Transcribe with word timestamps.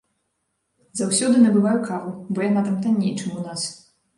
Заўсёды 1.01 1.43
набываю 1.45 1.75
каву, 1.89 2.17
бо 2.33 2.47
яна 2.49 2.61
там 2.71 2.83
танней, 2.87 3.15
чым 3.19 3.31
у 3.43 3.45
нас. 3.47 3.71